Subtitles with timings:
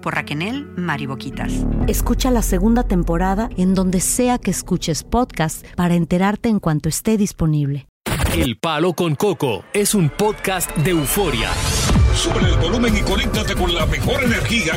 [0.00, 0.30] por Raquel
[0.76, 1.52] Mariboquitas.
[1.86, 7.16] Escucha la segunda temporada en donde sea que escuches podcast para enterarte en cuanto esté
[7.16, 7.86] disponible.
[8.34, 11.50] El Palo con Coco es un podcast de euforia.
[12.14, 14.72] Sube el volumen y conéctate con la mejor energía.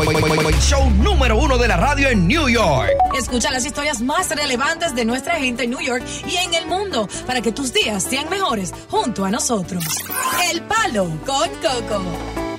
[0.59, 2.89] Show número uno de la radio en New York.
[3.17, 7.07] Escucha las historias más relevantes de nuestra gente en New York y en el mundo
[7.27, 9.83] para que tus días sean mejores junto a nosotros.
[10.51, 12.52] El Palo con Coco.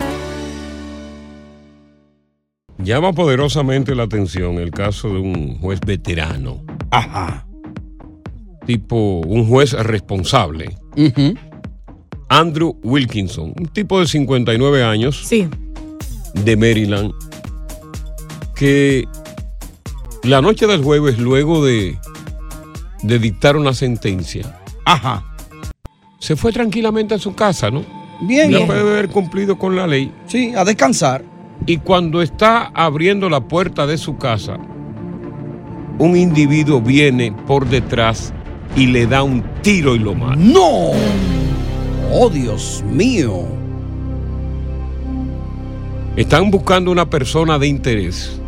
[2.84, 6.62] Llama poderosamente la atención el caso de un juez veterano.
[6.90, 7.46] Ajá.
[8.66, 10.76] Tipo, un juez responsable.
[12.28, 15.22] Andrew Wilkinson, un tipo de 59 años.
[15.24, 15.48] Sí.
[16.34, 17.12] De Maryland.
[18.54, 19.08] Que
[20.22, 21.98] la noche del jueves, luego de,
[23.02, 24.60] de dictar una sentencia.
[24.84, 25.24] Ajá.
[26.18, 27.82] Se fue tranquilamente a su casa, ¿no?
[28.20, 28.50] Bien.
[28.50, 28.66] Ya Bien.
[28.66, 30.12] puede haber cumplido con la ley.
[30.26, 31.24] Sí, a descansar.
[31.66, 34.58] Y cuando está abriendo la puerta de su casa,
[35.98, 38.32] un individuo viene por detrás
[38.76, 40.36] y le da un tiro y lo mata.
[40.36, 40.90] ¡No!
[42.12, 43.44] ¡Oh, Dios mío!
[46.16, 48.40] Están buscando una persona de interés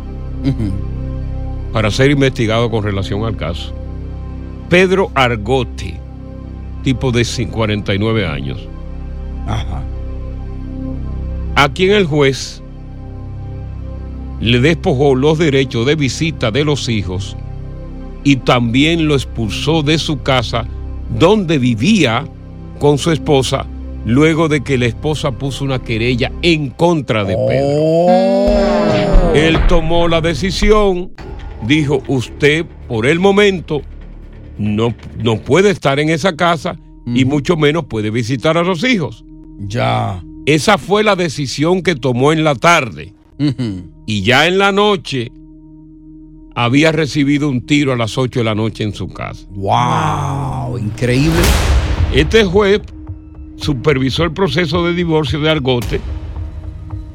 [1.73, 3.73] para ser investigado con relación al caso.
[4.69, 5.99] Pedro Argote,
[6.83, 8.67] tipo de 49 años.
[9.45, 9.83] Ajá.
[11.55, 12.61] A quien el juez
[14.39, 17.35] le despojó los derechos de visita de los hijos
[18.23, 20.67] y también lo expulsó de su casa
[21.17, 22.27] donde vivía
[22.79, 23.65] con su esposa
[24.05, 29.33] luego de que la esposa puso una querella en contra de Pedro.
[29.35, 31.11] Él tomó la decisión,
[31.65, 33.81] dijo, usted por el momento
[34.57, 39.23] no, no puede estar en esa casa y mucho menos puede visitar a los hijos.
[39.59, 40.23] Ya.
[40.45, 43.13] Esa fue la decisión que tomó en la tarde.
[44.09, 45.33] Y ya en la noche
[46.55, 49.45] había recibido un tiro a las 8 de la noche en su casa.
[49.49, 50.77] ¡Wow!
[50.77, 51.41] Increíble.
[52.13, 52.81] Este juez
[53.57, 55.99] supervisó el proceso de divorcio de Argote.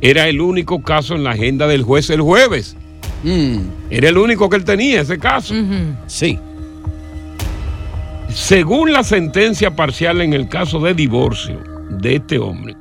[0.03, 2.77] Era el único caso en la agenda del juez el jueves.
[3.89, 5.55] Era el único que él tenía, ese caso.
[6.07, 6.39] Sí.
[8.29, 12.77] Según la sentencia parcial en el caso de divorcio de este hombre,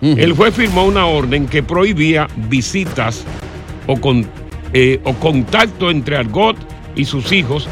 [0.00, 3.24] el juez firmó una orden que prohibía visitas
[3.86, 4.26] o, con,
[4.72, 6.56] eh, o contacto entre Argot
[6.96, 7.68] y sus hijos,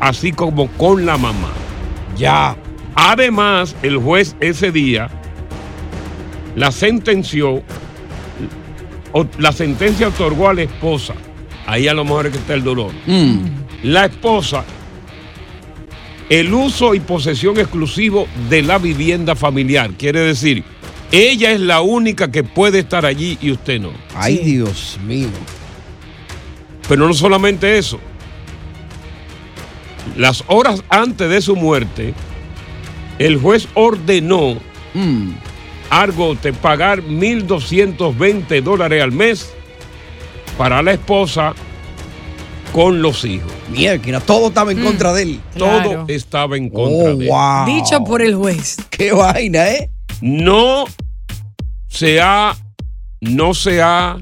[0.00, 1.50] así como con la mamá.
[2.16, 2.56] Ya.
[2.94, 5.08] Además, el juez ese día
[6.54, 7.62] la sentenció,
[9.12, 11.14] o- la sentencia otorgó a la esposa,
[11.66, 12.92] ahí a lo mejor es que está el dolor,
[13.82, 14.64] la esposa
[16.28, 19.90] el uso y posesión exclusivo de la vivienda familiar.
[19.96, 20.64] Quiere decir,
[21.12, 23.90] ella es la única que puede estar allí y usted no.
[24.14, 25.28] Ay, Dios mío.
[26.88, 27.98] Pero no solamente eso.
[30.16, 32.14] Las horas antes de su muerte,
[33.18, 34.56] el juez ordenó
[35.90, 39.52] a Argote pagar 1.220 dólares al mes
[40.56, 41.54] para la esposa
[42.72, 43.52] con los hijos.
[43.70, 45.40] Mierda, todo estaba en contra de él.
[45.56, 46.04] Todo Claro.
[46.08, 47.30] estaba en contra Oh, de él.
[47.30, 47.66] wow.
[47.66, 48.76] Dicho por el juez.
[48.90, 49.90] Qué vaina, ¿eh?
[50.20, 50.84] No
[51.88, 52.56] se ha,
[53.20, 54.18] no se ha,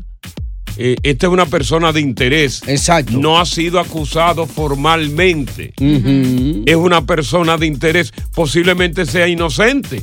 [0.77, 2.63] eh, esta es una persona de interés.
[2.67, 3.19] Exacto.
[3.19, 5.73] No ha sido acusado formalmente.
[6.67, 8.13] Es una persona de interés.
[8.35, 10.03] Posiblemente sea inocente.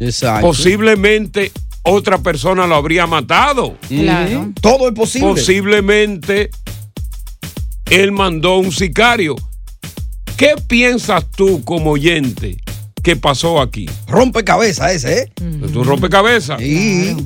[0.00, 0.46] Exacto.
[0.46, 3.76] Posiblemente otra persona lo habría matado.
[3.90, 4.52] Ujú.
[4.60, 5.28] Todo es posible.
[5.28, 6.50] Posiblemente
[7.90, 9.36] él mandó un sicario.
[10.36, 12.56] ¿Qué piensas tú como oyente
[13.02, 13.88] que pasó aquí?
[14.06, 15.32] Rompe cabeza ese, ¿eh?
[15.64, 16.60] ¿Es un rompecabezas?
[16.60, 17.16] Sí.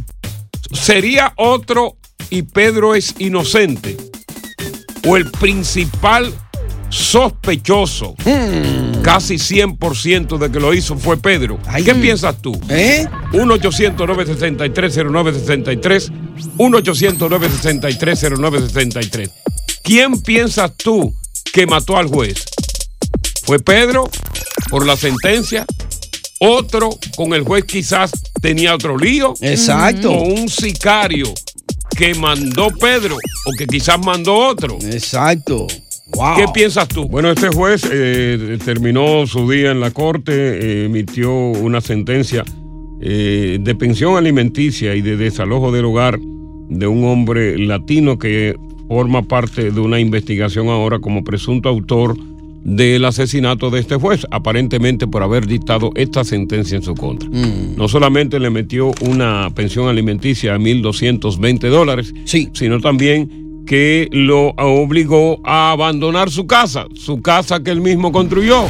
[0.72, 1.96] ¿Sería otro
[2.30, 3.96] y Pedro es inocente?
[5.06, 6.32] ¿O el principal
[6.88, 9.02] sospechoso, Hmm.
[9.02, 11.58] casi 100% de que lo hizo fue Pedro?
[11.84, 12.58] ¿Qué piensas tú?
[12.68, 13.06] ¿Eh?
[13.32, 16.10] 1-800-963-0963.
[16.58, 19.30] 1-800-963-0963.
[19.82, 21.14] ¿Quién piensas tú
[21.52, 22.44] que mató al juez?
[23.44, 24.08] ¿Fue Pedro
[24.68, 25.64] por la sentencia?
[26.38, 29.34] ¿Otro con el juez quizás tenía otro lío?
[29.40, 30.12] Exacto.
[30.12, 31.32] ¿O un sicario
[31.96, 34.76] que mandó Pedro o que quizás mandó otro?
[34.82, 35.66] Exacto.
[36.14, 36.36] Wow.
[36.36, 37.08] ¿Qué piensas tú?
[37.08, 42.44] Bueno, este juez eh, terminó su día en la corte, eh, emitió una sentencia
[43.00, 46.18] eh, de pensión alimenticia y de desalojo del hogar
[46.68, 48.56] de un hombre latino que
[48.88, 52.16] forma parte de una investigación ahora como presunto autor
[52.68, 57.28] del asesinato de este juez, aparentemente por haber dictado esta sentencia en su contra.
[57.30, 65.40] No solamente le metió una pensión alimenticia a 1.220 dólares, sino también que lo obligó
[65.44, 68.64] a abandonar su casa, su casa que él mismo construyó.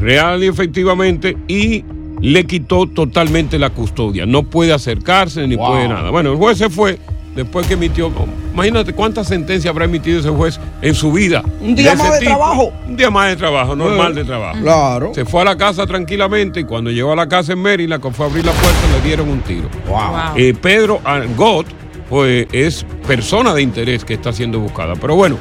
[0.00, 1.84] Real y efectivamente, y
[2.22, 4.24] le quitó totalmente la custodia.
[4.24, 5.66] No puede acercarse ni Wow.
[5.66, 6.10] puede nada.
[6.10, 6.98] Bueno, el juez se fue
[7.36, 8.10] después que emitió.
[8.52, 11.42] Imagínate cuántas sentencias habrá emitido ese juez en su vida.
[11.60, 12.30] Un día de más de tipo.
[12.30, 12.72] trabajo.
[12.86, 14.58] Un día más de trabajo, normal de trabajo.
[14.60, 15.12] claro.
[15.14, 18.10] Se fue a la casa tranquilamente y cuando llegó a la casa en Maryland, que
[18.10, 19.68] fue a abrir la puerta, le dieron un tiro.
[19.88, 20.36] Wow.
[20.36, 21.66] Eh, Pedro Argot
[22.08, 24.94] pues, es persona de interés que está siendo buscada.
[24.96, 25.36] Pero bueno,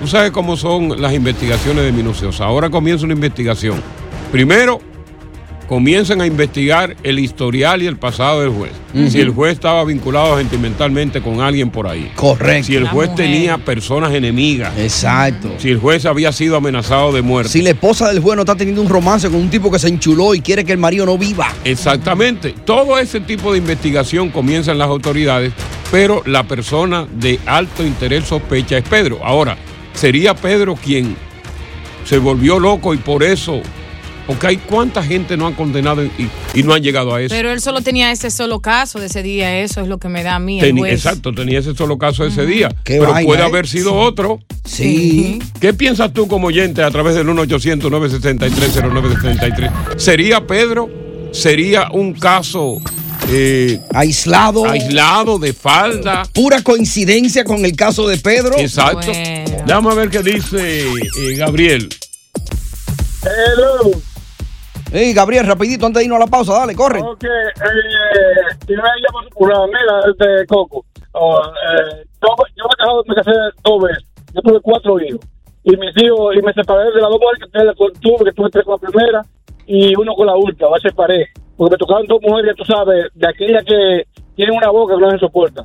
[0.00, 2.44] tú sabes cómo son las investigaciones de minuciosa.
[2.44, 3.82] Ahora comienza una investigación.
[4.30, 4.80] Primero,
[5.72, 8.72] comienzan a investigar el historial y el pasado del juez.
[9.10, 12.12] Si el juez estaba vinculado sentimentalmente con alguien por ahí.
[12.14, 12.66] Correcto.
[12.66, 14.74] Si el juez tenía personas enemigas.
[14.76, 15.54] Exacto.
[15.56, 17.50] Si el juez había sido amenazado de muerte.
[17.50, 19.88] Si la esposa del juez no está teniendo un romance con un tipo que se
[19.88, 21.50] enchuló y quiere que el marido no viva.
[21.64, 22.54] Exactamente.
[22.66, 25.54] Todo ese tipo de investigación comienza en las autoridades,
[25.90, 29.20] pero la persona de alto interés sospecha es Pedro.
[29.24, 29.56] Ahora,
[29.94, 31.16] ¿sería Pedro quien
[32.04, 33.62] se volvió loco y por eso?
[34.26, 36.10] Porque hay cuánta gente no han condenado y,
[36.54, 37.34] y no han llegado a eso.
[37.34, 40.22] Pero él solo tenía ese solo caso de ese día, eso es lo que me
[40.22, 40.60] da a mí.
[40.60, 40.94] el juez.
[40.94, 42.68] exacto, tenía ese solo caso ese día.
[42.84, 43.46] Qué pero puede ¿eh?
[43.46, 44.40] haber sido otro.
[44.64, 45.40] Sí.
[45.60, 49.98] ¿Qué piensas tú como oyente a través del 1-800-963-0963?
[49.98, 50.88] ¿Sería Pedro?
[51.32, 52.78] ¿Sería un caso
[53.30, 54.66] eh, aislado?
[54.66, 56.24] Aislado, de falda.
[56.32, 58.56] Pura coincidencia con el caso de Pedro.
[58.58, 59.10] Exacto.
[59.66, 61.88] Dame a ver qué dice eh, Gabriel.
[63.22, 64.02] Hello.
[64.94, 67.00] Hey, Gabriel, rapidito, antes de irnos a la pausa, dale, corre.
[67.00, 70.84] Ok, eh, me llamo una mira de Coco.
[71.12, 72.28] Oh, eh, yo,
[72.68, 73.30] me, casado, me casé
[73.64, 74.04] dos veces.
[74.34, 75.20] Yo tuve cuatro hijos.
[75.64, 78.64] Y mis hijos, y me separé de las dos mujeres que tuve, que tuve tres
[78.66, 79.22] con la primera
[79.66, 81.28] y uno con la última, me separé.
[81.56, 84.04] Porque me tocaron dos mujeres, tú sabes, de aquellas que
[84.36, 85.64] tienen una boca que no se soporta.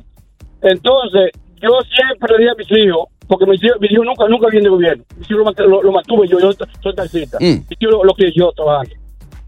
[0.62, 4.46] Entonces, yo siempre le di a mis hijos, porque mis hijos, mis hijos nunca, nunca
[4.48, 5.04] vienen de gobierno.
[5.18, 6.50] Mis hijos lo, mant- lo, lo mantuve yo, yo
[6.82, 7.36] soy taxista.
[7.40, 7.66] Mm.
[7.68, 8.94] Mis hijos lo, lo que yo trabajando.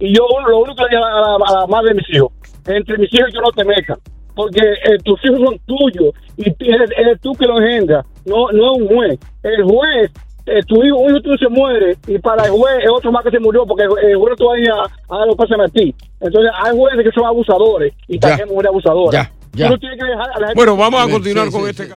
[0.00, 2.32] Y yo lo único que le digo a la, a la madre de mis hijos,
[2.66, 3.98] entre mis hijos yo no te metas,
[4.34, 8.72] porque eh, tus hijos son tuyos y eres, eres tú que lo engendras, no, no
[8.74, 9.18] es un juez.
[9.42, 10.10] El juez,
[10.46, 13.22] eh, tu hijo, un hijo tuyo se muere y para el juez es otro más
[13.24, 15.36] que se murió porque el, el juez va a ir a, a los
[15.72, 15.94] ti.
[16.20, 19.28] Entonces hay jueces que son abusadores y también mujeres abusadoras.
[19.52, 19.66] ya.
[19.66, 21.92] Tú no tienes que dejar a la gente- Bueno, vamos a continuar con este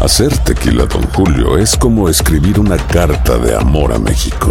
[0.00, 4.50] Hacer tequila, Don Julio, es como escribir una carta de amor a México.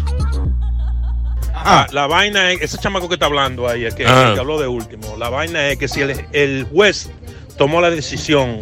[1.63, 4.27] Ah, la vaina es, ese chamaco que está hablando ahí, el que, Ah.
[4.29, 7.09] el que habló de último, la vaina es que si el, el juez
[7.57, 8.59] tomó la decisión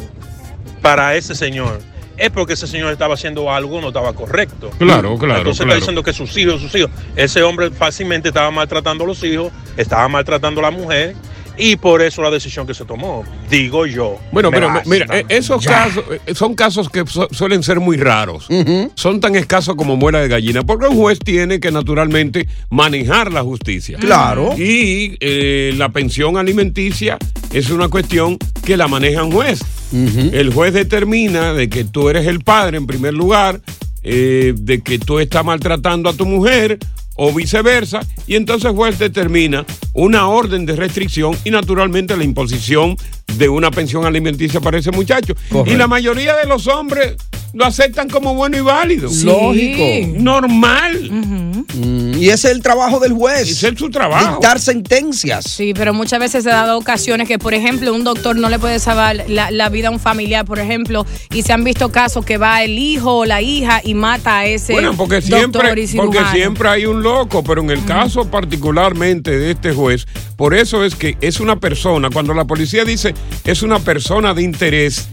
[0.81, 1.79] para ese señor,
[2.17, 4.71] es porque ese señor estaba haciendo algo no estaba correcto.
[4.77, 5.71] Claro, claro, Entonces claro.
[5.71, 9.51] está diciendo que sus hijos, sus hijos, ese hombre fácilmente estaba maltratando a los hijos,
[9.77, 11.15] estaba maltratando a la mujer.
[11.59, 14.17] Y por eso la decisión que se tomó, digo yo.
[14.31, 15.71] Bueno, pero mira, eh, esos Ya.
[15.85, 18.47] casos eh, son casos que su- suelen ser muy raros.
[18.95, 23.43] Son tan escasos como muela de gallina, porque un juez tiene que naturalmente manejar la
[23.43, 23.97] justicia.
[23.99, 24.55] Claro.
[24.57, 27.17] Y eh, la pensión alimenticia
[27.51, 29.59] es una cuestión que la maneja un juez.
[29.91, 33.59] El juez determina de que tú eres el padre en primer lugar,
[34.03, 36.77] eh, de que tú estás maltratando a tu mujer
[37.21, 42.95] o viceversa, y entonces el juez determina una orden de restricción y naturalmente la imposición
[43.38, 45.35] de una pensión alimenticia para ese muchacho.
[45.49, 45.73] Correcto.
[45.73, 47.17] Y la mayoría de los hombres
[47.53, 49.09] lo aceptan como bueno y válido.
[49.09, 49.25] Sí.
[49.25, 50.19] Lógico.
[50.19, 51.09] Normal.
[51.09, 53.49] Mm, y ese es el trabajo del juez.
[53.49, 54.35] Ese es su trabajo.
[54.35, 55.45] Dictar sentencias.
[55.45, 58.59] Sí, pero muchas veces se ha dado ocasiones que, por ejemplo, un doctor no le
[58.59, 62.25] puede salvar la, la vida a un familiar, por ejemplo, y se han visto casos
[62.25, 65.83] que va el hijo o la hija y mata a ese Bueno, porque doctor siempre,
[65.83, 70.53] y porque siempre hay un loco, pero en el caso particularmente de este juez, por
[70.53, 75.09] eso es que es una persona, cuando la policía dice es una persona de interés,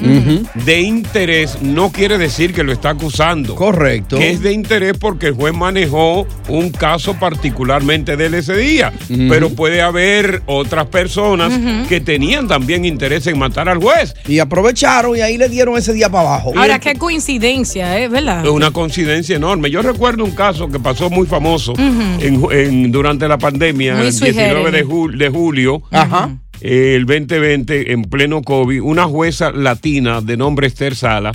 [0.66, 3.54] de interés no quiere decir que lo está acusando.
[3.54, 4.18] Correcto.
[4.18, 8.92] Que es de interés porque el juez manejó un caso particularmente de él ese día,
[9.28, 11.52] pero puede haber otras personas
[11.88, 14.14] que tenían también interés en matar al juez.
[14.28, 16.52] Y aprovecharon y ahí le dieron ese día para abajo.
[16.56, 18.08] Ahora, qué coincidencia, ¿eh?
[18.08, 18.44] ¿Verdad?
[18.44, 19.70] Es una coincidencia enorme.
[19.70, 22.50] Yo recuerdo un caso que pasó muy famoso Ujú.
[22.50, 24.86] en, en- durante la pandemia, Muy el sui 19 de, generis.
[24.86, 26.36] jul- de julio, Ajá.
[26.60, 31.32] eh, el 2020, en pleno COVID, una jueza latina de nombre Esther Sala.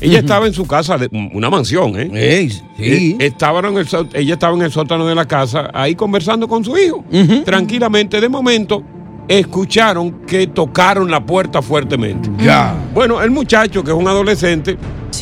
[0.00, 2.10] Ella estaba en su casa, de, una mansión, ¿eh?
[2.12, 2.62] Ey, sí.
[2.78, 6.76] Eh, en el ella estaba en el sótano de la casa, ahí conversando con su
[6.76, 7.04] hijo.
[7.44, 8.82] Tranquilamente, de momento,
[9.28, 12.28] escucharon que tocaron la puerta fuertemente.
[12.38, 12.74] Ya.
[12.92, 14.76] Bueno, el muchacho, que es un adolescente,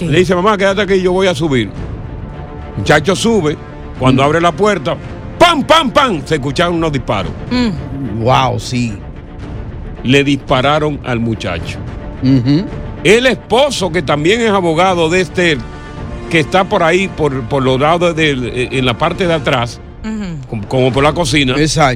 [0.04, 1.68] le dice, mamá, quédate aquí, yo voy a subir.
[2.72, 3.56] El muchacho sube,
[4.02, 4.96] cuando abre la puerta,
[5.38, 6.22] ¡pam, pam, pam!
[6.24, 7.32] Se escucharon unos disparos.
[8.18, 8.92] Wow, sí.
[10.04, 11.78] Le dispararon al muchacho.
[13.04, 15.58] El esposo, que también es abogado de Esther,
[16.30, 19.80] que está por ahí, por, por los lados, del- eh, en la parte de atrás,
[20.48, 21.54] como, como por la cocina,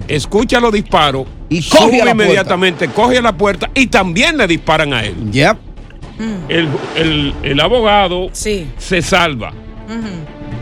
[0.09, 4.93] escucha los disparos y coge sube inmediatamente, coge a la puerta y también le disparan
[4.93, 5.15] a él.
[5.33, 5.57] Yep.
[6.49, 8.29] El, el- el abogado
[8.79, 9.53] se salva.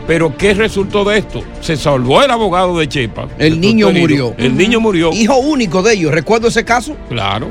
[0.07, 1.43] Pero ¿qué resultó de esto?
[1.61, 3.27] Se salvó el abogado de Chepa.
[3.39, 4.35] El niño murió.
[4.37, 5.11] El niño murió.
[5.11, 6.11] Hijo único de ellos.
[6.13, 6.95] ¿Recuerdo ese caso?
[7.09, 7.49] Claro.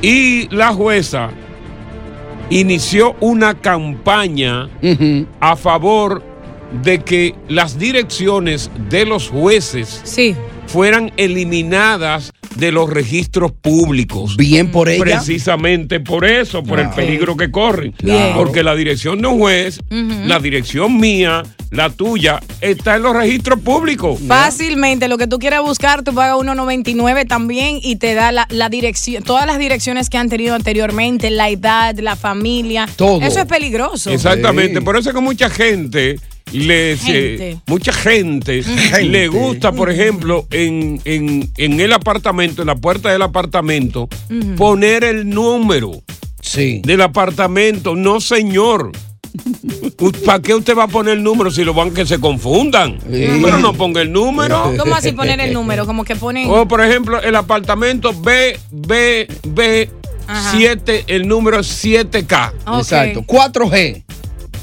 [0.00, 1.30] Y la jueza
[2.48, 4.68] inició una campaña
[5.40, 6.22] a favor
[6.82, 10.02] de que las direcciones de los jueces
[10.66, 14.36] fueran eliminadas de los registros públicos.
[14.36, 15.02] Bien por ella.
[15.02, 17.92] Precisamente por eso, por el peligro que corren.
[17.92, 18.36] Claro.
[18.36, 23.60] Porque la dirección de un juez, la dirección mía, la tuya, está en los registros
[23.60, 24.18] públicos.
[24.26, 28.68] Fácilmente, lo que tú quieras buscar, tú pagas 1.99 también y te da la, la
[28.68, 32.88] dirección, todas las direcciones que han tenido anteriormente, la edad, la familia.
[32.96, 33.22] Todo.
[33.22, 34.10] Eso es peligroso.
[34.10, 36.18] Exactamente, por eso es que mucha gente
[36.52, 38.64] les eh, mucha gente,
[39.04, 44.08] le gusta, por ejemplo, en, en- en el apartamento, en la puerta del apartamento,
[44.56, 45.92] poner el número
[46.82, 47.94] del apartamento.
[47.94, 48.90] No, señor.
[50.24, 52.98] ¿Para qué usted va a poner el número si lo van que se confundan?
[53.10, 54.72] Pero no ponga el número.
[54.78, 55.84] ¿Cómo así poner el número?
[55.86, 56.48] Como que ponen.
[56.50, 59.90] O por ejemplo, el apartamento B, B, B,
[60.26, 60.52] Ajá.
[60.56, 62.52] 7, el número es 7K.
[62.66, 62.78] Ok.
[62.78, 63.22] Exacto.
[63.22, 64.02] 4G.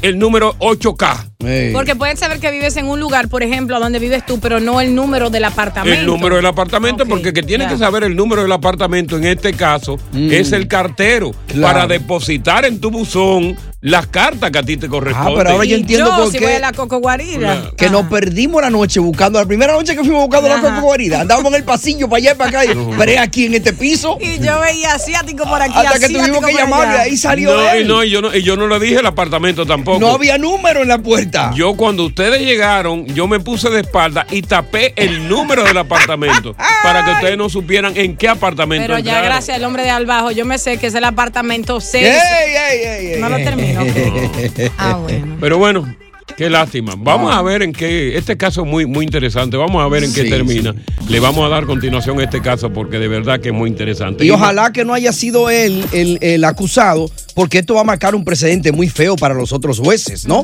[0.01, 1.26] El número 8K.
[1.71, 4.81] Porque pueden saber que vives en un lugar, por ejemplo, donde vives tú, pero no
[4.81, 5.99] el número del apartamento.
[5.99, 9.53] El número del apartamento, porque que tiene que saber el número del apartamento en este
[9.53, 14.87] caso es el cartero para depositar en tu buzón las cartas que a ti te
[14.87, 15.33] corresponden.
[15.33, 16.45] Ah, pero ahora yo entiendo por si qué.
[16.45, 17.71] voy a la Coco Guarida.
[17.77, 21.21] Que nos perdimos la noche buscando, la primera noche que fuimos buscando la coco guarida.
[21.21, 22.65] Andábamos en el pasillo para allá y para acá.
[22.65, 24.17] Y, pero es aquí en este piso.
[24.19, 27.77] Y yo veía asiático por aquí, Hasta que tuvimos que llamarle, ahí salió no, y
[27.77, 27.87] él.
[27.87, 29.99] no, y yo no, y yo no le dije el apartamento tampoco.
[29.99, 31.26] No había número en la puerta.
[31.55, 36.55] Yo cuando ustedes llegaron, yo me puse de espalda y tapé el número del apartamento
[36.83, 40.05] para que ustedes no supieran en qué apartamento Pero ya gracias al hombre de al
[40.05, 42.05] bajo, yo me sé que es el apartamento 6.
[42.05, 43.21] Ey, ey, ey, ey.
[43.21, 43.81] No lo termino.
[44.77, 45.37] Ah, bueno.
[45.39, 45.95] Pero bueno,
[46.35, 46.93] qué lástima.
[46.97, 48.17] Vamos a ver en qué.
[48.17, 49.57] Este caso es muy, muy interesante.
[49.57, 50.73] Vamos a ver en qué Sí, termina.
[51.09, 54.25] Le vamos a dar continuación a este caso porque de verdad que es muy interesante.
[54.25, 58.15] Y ojalá que no haya sido él el, el acusado, porque esto va a marcar
[58.15, 60.43] un precedente muy feo para los otros jueces, ¿no?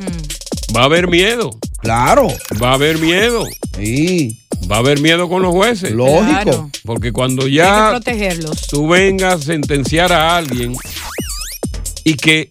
[0.76, 1.52] Va a haber miedo.
[1.82, 2.28] Claro.
[2.62, 3.46] Va a haber miedo.
[3.78, 4.40] Sí.
[4.72, 5.92] Va a haber miedo con los jueces.
[5.92, 6.26] Lógico.
[6.44, 6.70] Claro.
[6.86, 8.68] Porque cuando Hay que ya protegerlos.
[8.68, 10.76] tú vengas a sentenciar a alguien
[12.06, 12.48] y que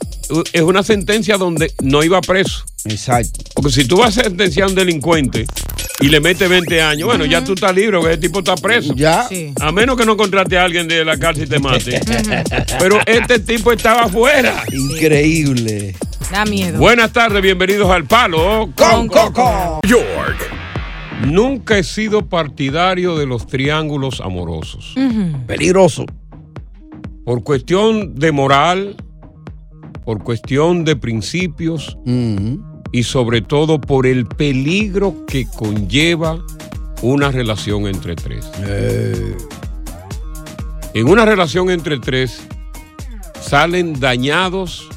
[0.52, 2.64] es una sentencia donde no iba preso.
[2.84, 3.40] Exacto.
[3.54, 5.46] Porque si tú vas a sentenciar a un delincuente
[6.00, 8.94] y le metes 20 años, bueno, ya tú estás libre, porque ese tipo está preso.
[8.94, 9.26] Ya.
[9.28, 9.52] Sí.
[9.60, 12.00] A menos que no contrate a alguien de la cárcel y te mate.
[12.78, 14.64] Pero este tipo estaba afuera.
[14.72, 15.94] Increíble.
[16.32, 16.78] Da miedo.
[16.78, 19.82] Buenas tardes, bienvenidos al Palo Con Coco.
[19.86, 20.50] York.
[21.26, 24.94] Nunca he sido partidario de los triángulos amorosos.
[25.46, 26.06] Peligroso.
[27.26, 28.96] Por cuestión de moral,
[30.06, 31.98] por cuestión de principios
[32.92, 36.42] y sobre todo por el peligro que conlleva
[37.02, 38.50] una relación entre tres.
[40.94, 42.40] En una relación entre tres
[43.38, 44.88] salen dañados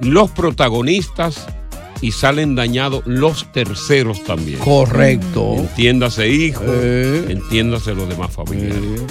[0.00, 1.46] los protagonistas
[2.00, 4.58] y salen dañados los terceros también.
[4.60, 5.54] Correcto.
[5.56, 7.26] Entiéndase hijo, Eh.
[7.28, 9.02] entiéndase los demás familiares.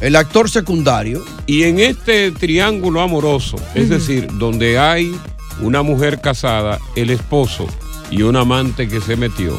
[0.00, 1.22] El actor secundario.
[1.46, 5.14] Y en este triángulo amoroso, es decir, donde hay
[5.60, 7.66] una mujer casada, el esposo
[8.10, 9.56] y un amante que se metió,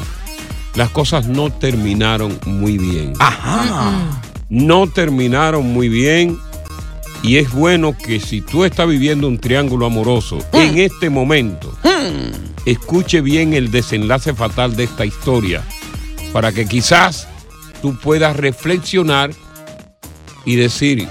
[0.75, 3.13] las cosas no terminaron muy bien.
[3.19, 4.21] Ajá.
[4.49, 6.37] No terminaron muy bien.
[7.25, 11.73] Y es bueno que si tú estás viviendo un triángulo amoroso en este momento,
[12.65, 15.63] escuche bien el desenlace fatal de esta historia
[16.31, 17.27] para que quizás
[17.81, 19.31] tú puedas reflexionar
[20.45, 21.07] y decir,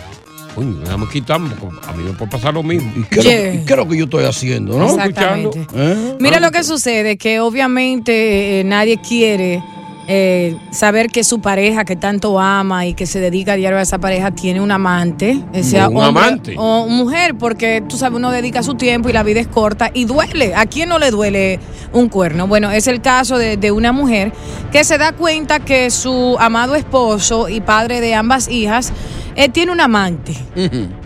[0.55, 2.93] coño, déjame quitarme, porque a mí me puede pasar lo mismo.
[2.97, 4.85] ¿Y qué, es lo que- y qué es lo que yo estoy haciendo, no?
[4.91, 5.67] Exactamente.
[5.75, 6.17] ¿Eh?
[6.21, 9.65] Mira lo que sucede, que obviamente eh, nadie quiere
[10.07, 13.83] eh, saber que su pareja que tanto ama y que se dedica a diario a
[13.83, 16.55] esa pareja tiene un amante, eh, sea Un hombre amante.
[16.57, 20.05] o mujer, porque tú sabes, uno dedica su tiempo y la vida es corta y
[20.05, 20.55] duele.
[20.55, 21.59] ¿A quién no le duele
[21.93, 22.47] un cuerno?
[22.47, 24.33] Bueno, es el caso de, de una mujer
[24.73, 28.93] que se da cuenta que su amado esposo y padre de ambas hijas
[29.37, 30.35] eh, tiene un amante.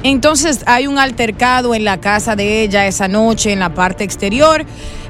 [0.03, 4.65] Entonces hay un altercado en la casa de ella esa noche, en la parte exterior.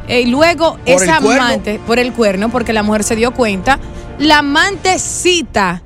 [0.09, 1.44] eh, y luego ¿Por esa cuerno?
[1.44, 3.78] amante, por el cuerno, porque la mujer se dio cuenta,
[4.18, 5.83] la amante cita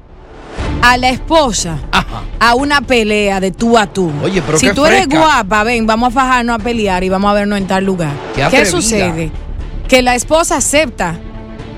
[0.80, 1.78] a la esposa
[2.40, 4.12] a una pelea de tú a tú.
[4.22, 5.18] Oye, pero si tú eres fresca.
[5.20, 8.12] guapa, ven, vamos a fajarnos a pelear y vamos a vernos en tal lugar.
[8.34, 9.30] Qué ¿Qué sucede?
[9.88, 11.16] Que la esposa acepta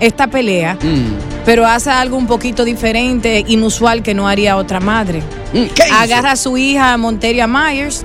[0.00, 1.33] esta pelea, Mm.
[1.44, 5.22] Pero hace algo un poquito diferente, inusual que no haría otra madre.
[5.52, 5.94] Mm, ¿Qué hizo?
[5.94, 8.04] Agarra a su hija Monteria Myers,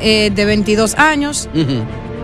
[0.00, 1.48] eh, de 22 años.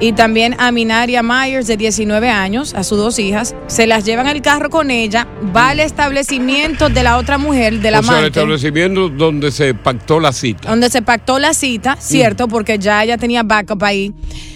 [0.01, 3.55] Y también a Minaria Myers, de 19 años, a sus dos hijas.
[3.67, 7.81] Se las lleva en el carro con ella, va al establecimiento de la otra mujer,
[7.81, 8.41] de la o sea, el amante.
[8.41, 10.69] establecimiento donde se pactó la cita.
[10.69, 14.13] Donde se pactó la cita, cierto, porque ya ella tenía backup ahí,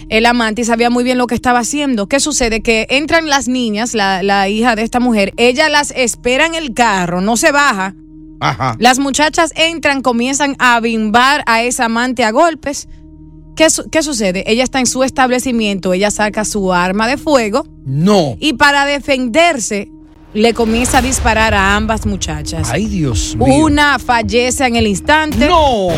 [0.09, 2.07] el amante, y sabía muy bien lo que estaba haciendo.
[2.07, 2.61] ¿Qué sucede?
[2.61, 6.73] Que entran las niñas, la, la hija de esta mujer, ella las espera en el
[6.73, 7.95] carro, no se baja.
[8.41, 8.75] Ajá.
[8.79, 12.87] Las muchachas entran, comienzan a bimbar a esa amante a golpes.
[13.59, 14.45] ¿Qué, su- qué sucede?
[14.49, 18.37] Ella está en su establecimiento, ella saca su arma de fuego No.
[18.39, 19.89] y para defenderse
[20.33, 22.69] le comienza a disparar a ambas muchachas.
[22.71, 23.53] Ay, Dios mío.
[23.53, 25.45] Una fallece en el instante.
[25.49, 25.89] No.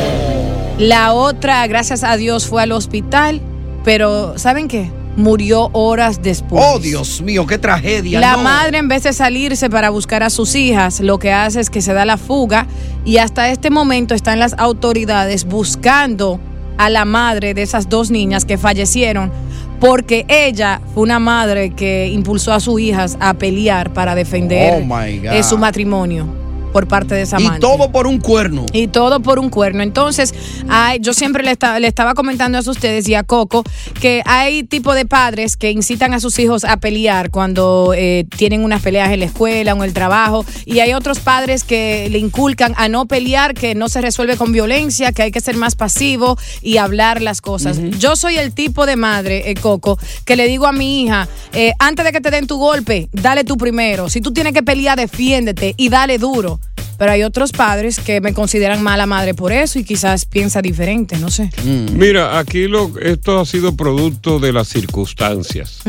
[0.80, 3.40] La otra, gracias a Dios, fue al hospital,
[3.86, 4.90] pero ¿saben qué?
[5.16, 6.64] Murió horas después.
[6.66, 8.20] Oh, Dios mío, qué tragedia.
[8.20, 8.42] La no.
[8.44, 11.84] madre, en vez de salirse para buscar a sus hijas, lo que hace es que
[11.84, 12.66] se da la fuga
[13.06, 16.40] y hasta este momento están las autoridades buscando
[16.78, 19.32] a la madre de esas dos niñas que fallecieron
[19.80, 25.00] porque ella fue una madre que impulsó a sus hijas a pelear para defender Oh,
[25.02, 26.41] eh, su matrimonio.
[26.72, 27.62] Por parte de esa Y amante.
[27.62, 28.66] todo por un cuerno.
[28.74, 29.84] Y todo por un cuerno.
[29.84, 30.34] Entonces,
[30.70, 33.64] ay, yo siempre le, esta- le estaba comentando a ustedes y a Coco
[34.00, 38.64] que hay tipo de padres que incitan a sus hijos a pelear cuando eh, tienen
[38.64, 40.46] unas peleas en la escuela o en el trabajo.
[40.66, 44.52] Y hay otros padres que le inculcan a no pelear, que no se resuelve con
[44.54, 47.80] violencia, que hay que ser más pasivo y hablar las cosas.
[48.00, 51.74] Yo soy el tipo de madre, eh, Coco, que le digo a mi hija, eh,
[51.80, 54.10] antes de que te den tu golpe, dale tú primero.
[54.10, 56.61] Si tú tienes que pelear, defiéndete y dale duro.
[57.02, 61.18] Pero hay otros padres que me consideran mala madre por eso y quizás piensa diferente,
[61.18, 61.50] no sé.
[61.66, 65.80] Mira, aquí lo, esto ha sido producto de las circunstancias.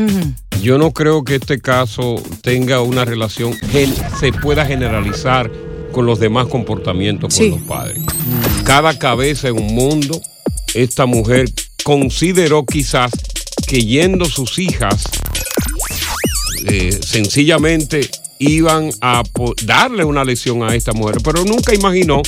[0.63, 5.51] Yo no creo que este caso tenga una relación, gen- se pueda generalizar
[5.91, 8.01] con los demás comportamientos con los padres.
[8.63, 10.19] Cada cabeza en un mundo,
[10.73, 11.45] esta mujer
[11.83, 13.11] consideró quizás
[13.67, 15.03] que yendo sus hijas,
[16.65, 18.09] eh, sencillamente
[18.49, 19.23] iban a
[19.65, 22.21] darle una lesión a esta mujer, pero nunca imaginó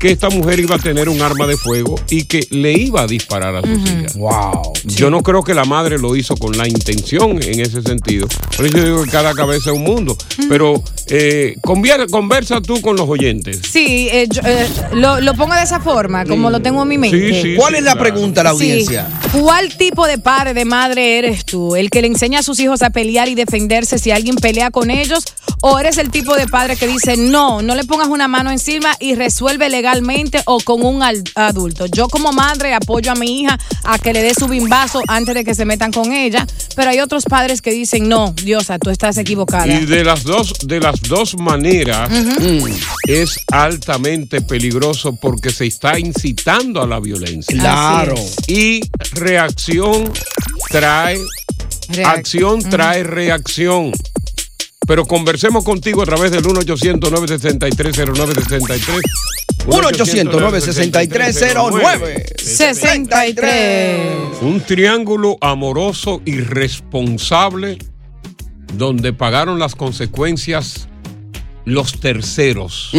[0.00, 3.06] que esta mujer iba a tener un arma de fuego y que le iba a
[3.06, 4.16] disparar a sus hijas.
[4.16, 4.72] Wow.
[4.84, 8.26] Yo no creo que la madre lo hizo con la intención en ese sentido.
[8.56, 10.16] Por eso yo digo que cada cabeza es un mundo.
[10.48, 13.60] Pero eh, conversa tú con los oyentes.
[13.70, 16.96] Sí, eh, yo, eh, lo, lo pongo de esa forma, como lo tengo en mi
[16.98, 17.34] mente.
[17.34, 18.00] Sí, sí, ¿Cuál sí, es la claro.
[18.10, 18.56] pregunta a la Sí.
[18.70, 19.06] audiencia?
[19.32, 21.76] ¿Cuál tipo de padre, de madre eres tú?
[21.76, 24.90] ¿El que le enseña a sus hijos a pelear y defenderse si alguien pelea con
[24.90, 25.24] ellos?
[25.60, 28.96] ¿O eres el tipo de padre que dice, no, no le pongas una mano encima
[28.98, 31.02] y resuelve legalmente o con un
[31.34, 31.86] adulto?
[31.86, 35.44] Yo como madre apoyo a mi hija a que le dé su bimbazo antes de
[35.44, 39.16] que se metan con ella, pero hay otros padres que dicen, no, Diosa, tú estás
[39.18, 39.66] equivocada.
[39.66, 42.64] Y de las dos, de las dos maneras mm,
[43.08, 47.58] es altamente peligroso porque se está incitando a la violencia.
[47.58, 48.14] Claro.
[48.46, 48.80] Y
[49.12, 50.12] reacción
[50.70, 51.18] trae
[51.88, 53.92] Reac- acción trae reacción.
[54.86, 58.08] Pero conversemos contigo a través del 1-800-963-0963.
[58.08, 59.00] 1-800-963-09.
[62.38, 64.42] 63.
[64.42, 67.78] Un triángulo amoroso irresponsable
[68.74, 70.88] donde pagaron las consecuencias
[71.64, 72.90] los terceros.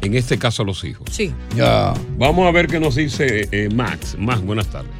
[0.00, 1.08] En este caso los hijos.
[1.10, 1.32] Sí.
[1.56, 1.92] Ya.
[2.16, 4.16] Vamos a ver qué nos dice eh, Max.
[4.18, 4.90] Max, buenas tardes.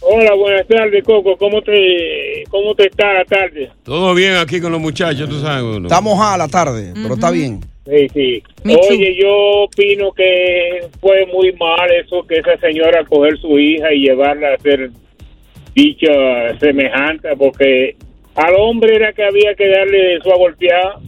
[0.00, 1.36] Hola, buenas tardes, Coco.
[1.36, 3.70] ¿Cómo te, cómo te está la tarde?
[3.82, 5.62] Todo bien aquí con los muchachos, tú sabes.
[5.62, 5.86] uno.
[5.86, 7.60] Estamos a la tarde, pero está bien.
[7.86, 8.42] Sí, sí.
[8.64, 14.02] Oye, yo opino que fue muy mal eso que esa señora coger su hija y
[14.02, 14.90] llevarla a hacer
[15.74, 17.96] dicha semejante, porque
[18.34, 21.00] al hombre era que había que darle su agolpeada.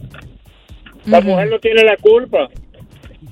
[1.05, 2.49] La mujer no tiene la culpa.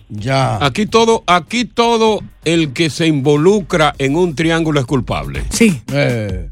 [0.10, 0.64] Ya.
[0.64, 5.42] Aquí todo, aquí todo el que se involucra en un triángulo es culpable.
[5.50, 5.82] Sí.
[5.94, 6.51] Eh,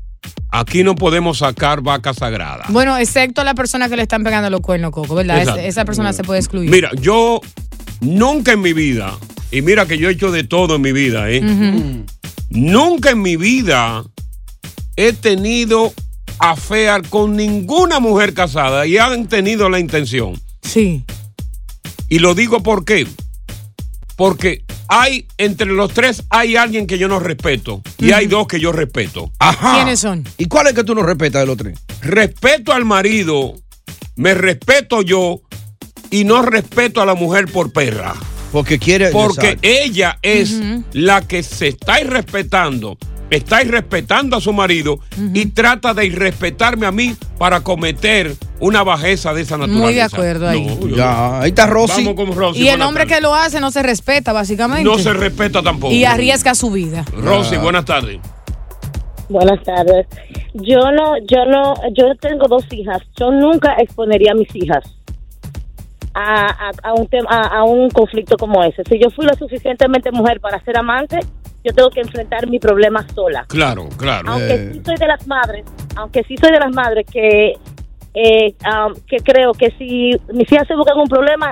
[0.52, 2.66] Aquí no podemos sacar vaca sagrada.
[2.70, 5.42] Bueno, excepto la persona que le están pegando los cuernos, Coco, ¿verdad?
[5.60, 6.70] Es- esa persona se puede excluir.
[6.72, 7.40] Mira, yo
[8.02, 9.16] nunca en mi vida,
[9.52, 11.42] y mira que yo he hecho de todo en mi vida, ¿eh?
[12.50, 14.04] Nunca en mi vida
[14.96, 15.94] he tenido
[16.40, 20.40] afear con ninguna mujer casada y han tenido la intención.
[20.64, 21.04] Sí.
[22.08, 23.06] Y lo digo por qué.
[24.20, 28.60] Porque hay, entre los tres, hay alguien que yo no respeto y hay dos que
[28.60, 29.32] yo respeto.
[29.40, 29.76] Ajá.
[29.76, 30.26] ¿Quiénes son?
[30.38, 31.80] ¿Y cuál es que tú no respetas de los tres?
[32.02, 33.54] Respeto al marido,
[34.18, 35.40] me respeto yo
[36.12, 38.14] y no respeto a la mujer por perra.
[38.52, 39.12] Porque quiere.
[39.12, 40.60] Porque ella es
[40.92, 42.98] la que se está irrespetando,
[43.30, 45.00] está irrespetando a su marido
[45.34, 49.86] y trata de irrespetarme a mí para cometer una bajeza de esa naturaleza.
[49.86, 50.66] Muy de acuerdo ahí.
[50.66, 52.04] No, yo- Ya, ahí está Rosy.
[52.06, 52.62] Vamos con Rosy.
[52.64, 54.84] Y el hombre que lo hace no se respeta, básicamente.
[54.84, 55.94] No se respeta tampoco.
[55.94, 57.06] Y arriesga su vida.
[57.18, 58.20] Rosy, buenas tardes.
[59.30, 60.08] Buenas tardes.
[60.56, 63.02] Yo no, yo no, yo tengo dos hijas.
[63.20, 64.84] Yo nunca exponería a mis hijas
[66.20, 68.84] a, a, a un tema, a, a un conflicto como ese.
[68.90, 71.20] Si yo fui lo suficientemente mujer para ser amante,
[71.64, 73.46] yo tengo que enfrentar mi problema sola.
[73.48, 74.30] Claro, claro.
[74.32, 74.70] Aunque Eh.
[74.74, 77.54] sí soy de las madres, aunque sí soy de las madres que
[78.14, 81.52] eh, um, que creo que si mis hijas se buscan un problema,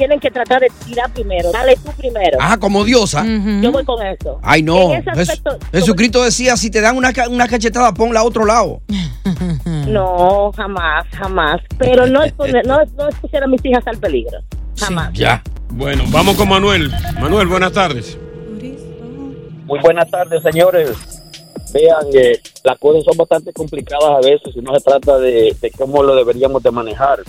[0.00, 1.52] tienen que tratar de tirar primero.
[1.52, 2.38] Dale tú primero.
[2.40, 3.22] Ah, como diosa.
[3.22, 4.40] Yo voy con eso.
[4.42, 4.92] Ay, no.
[4.94, 8.80] Aspecto, Jesucristo decía: si te dan una, una cachetada, ponla a otro lado.
[9.86, 11.60] No, jamás, jamás.
[11.78, 14.38] Pero no no, no expusiera a mis hijas al peligro.
[14.78, 15.12] Jamás.
[15.12, 15.42] Ya.
[15.70, 16.90] Bueno, vamos con Manuel.
[17.20, 18.16] Manuel, buenas tardes.
[19.64, 20.90] Muy buenas tardes, señores.
[21.72, 25.70] Vean, eh, las cosas son bastante complicadas a veces y no se trata de, de
[25.72, 27.20] cómo lo deberíamos de manejar.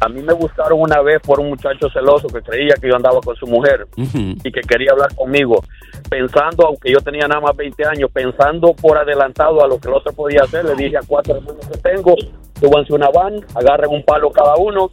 [0.00, 3.20] A mí me gustaron una vez por un muchacho celoso que creía que yo andaba
[3.20, 5.62] con su mujer y que quería hablar conmigo,
[6.08, 9.94] pensando, aunque yo tenía nada más 20 años, pensando por adelantado a lo que el
[9.94, 12.14] otro podía hacer, le dije a cuatro hermanos que tengo,
[12.58, 14.90] súbanse una van, agarren un palo cada uno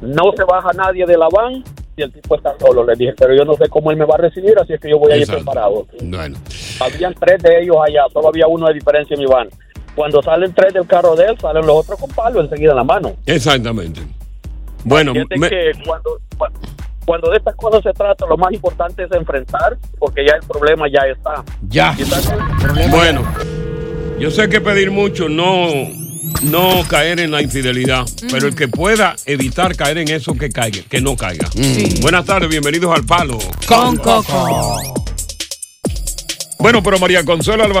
[0.00, 1.62] No se baja nadie de la van
[1.96, 2.84] y el tipo está solo.
[2.84, 4.88] Le dije, pero yo no sé cómo él me va a recibir, así es que
[4.88, 5.86] yo voy a ir preparado.
[6.00, 6.38] Bueno.
[6.80, 9.48] Habían tres de ellos allá, solo había uno de diferencia en mi van.
[9.94, 12.84] Cuando salen tres del carro de él, salen los otros con palo enseguida en la
[12.84, 13.12] mano.
[13.26, 14.00] Exactamente.
[14.84, 16.50] Bueno, Fíjate me- que cuando, cua-
[17.04, 20.86] cuando de estas cosas se trata, lo más importante es enfrentar, porque ya el problema
[20.88, 21.44] ya está.
[21.68, 21.96] Ya.
[22.90, 23.22] Bueno,
[24.18, 25.66] yo sé que pedir mucho no,
[26.42, 30.80] no caer en la infidelidad, pero el que pueda evitar caer en eso, que caiga,
[30.88, 31.48] que no caiga.
[32.00, 33.38] Buenas tardes, bienvenidos al Palo.
[33.66, 34.78] Con Coco.
[36.58, 37.80] Bueno, pero María Consuelo Alba.